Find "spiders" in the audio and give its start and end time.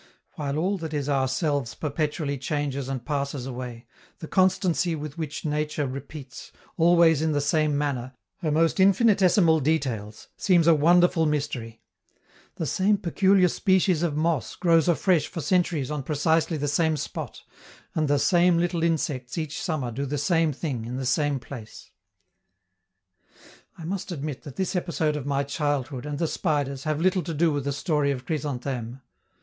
26.27-26.85